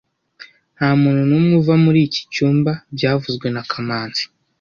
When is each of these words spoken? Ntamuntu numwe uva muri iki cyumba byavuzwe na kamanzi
Ntamuntu 0.75 1.21
numwe 1.29 1.53
uva 1.61 1.75
muri 1.83 1.99
iki 2.07 2.21
cyumba 2.33 2.71
byavuzwe 2.95 3.47
na 3.55 3.63
kamanzi 3.71 4.23